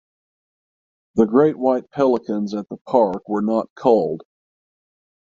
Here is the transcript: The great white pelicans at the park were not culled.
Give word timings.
The 1.13 1.27
great 1.27 1.57
white 1.59 1.91
pelicans 1.91 2.55
at 2.55 2.69
the 2.69 2.77
park 2.87 3.29
were 3.29 3.43
not 3.43 3.69
culled. 3.75 4.23